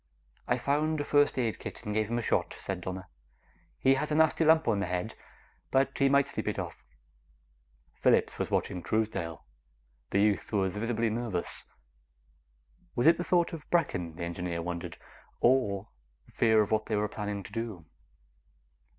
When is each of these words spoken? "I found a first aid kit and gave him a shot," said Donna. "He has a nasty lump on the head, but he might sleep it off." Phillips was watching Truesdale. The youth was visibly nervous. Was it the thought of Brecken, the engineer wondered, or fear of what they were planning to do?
"I 0.47 0.57
found 0.57 0.99
a 0.99 1.03
first 1.03 1.37
aid 1.37 1.59
kit 1.59 1.85
and 1.85 1.93
gave 1.93 2.09
him 2.09 2.17
a 2.17 2.23
shot," 2.23 2.55
said 2.57 2.81
Donna. 2.81 3.07
"He 3.77 3.93
has 3.93 4.11
a 4.11 4.15
nasty 4.15 4.43
lump 4.43 4.67
on 4.67 4.79
the 4.79 4.87
head, 4.87 5.13
but 5.69 5.95
he 5.95 6.09
might 6.09 6.27
sleep 6.27 6.47
it 6.47 6.57
off." 6.57 6.83
Phillips 7.93 8.39
was 8.39 8.49
watching 8.49 8.81
Truesdale. 8.81 9.45
The 10.09 10.19
youth 10.19 10.51
was 10.51 10.75
visibly 10.75 11.11
nervous. 11.11 11.65
Was 12.95 13.05
it 13.05 13.19
the 13.19 13.23
thought 13.23 13.53
of 13.53 13.69
Brecken, 13.69 14.15
the 14.15 14.23
engineer 14.23 14.63
wondered, 14.63 14.97
or 15.39 15.89
fear 16.33 16.63
of 16.63 16.71
what 16.71 16.87
they 16.87 16.95
were 16.95 17.07
planning 17.07 17.43
to 17.43 17.51
do? 17.51 17.85